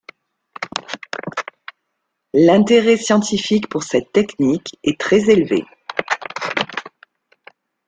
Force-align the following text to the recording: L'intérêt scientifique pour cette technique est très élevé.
L'intérêt 2.33 2.97
scientifique 2.97 3.69
pour 3.69 3.83
cette 3.83 4.11
technique 4.11 4.75
est 4.83 4.99
très 4.99 5.29
élevé. 5.29 5.63